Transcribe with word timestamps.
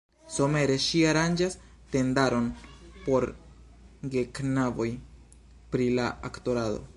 Somere 0.35 0.75
ŝi 0.85 1.01
aranĝas 1.09 1.57
tendaron 1.95 2.47
por 3.03 3.27
geknaboj 4.15 4.89
pri 5.77 5.91
la 6.01 6.09
aktorado. 6.33 6.83